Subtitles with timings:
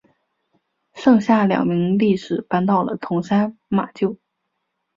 [0.95, 4.17] 其剩下的两名力士搬到了桐山马厩。